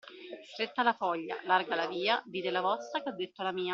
Stretta 0.51 0.81
la 0.83 0.93
foglia, 0.95 1.37
larga 1.45 1.75
la 1.75 1.85
via, 1.87 2.19
dite 2.25 2.49
la 2.49 2.61
vostra 2.61 3.03
che 3.03 3.09
ho 3.09 3.15
detto 3.15 3.43
la 3.43 3.51
mia. 3.51 3.69